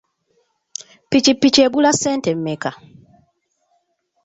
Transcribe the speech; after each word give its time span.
Ppikipiki 1.09 1.59
egula 1.65 1.91
ssente 1.93 2.29
mmeka? 2.37 2.71